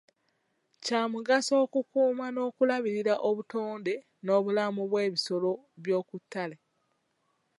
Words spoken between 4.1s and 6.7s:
n'obulamu bw'ebisolo by'okuttale.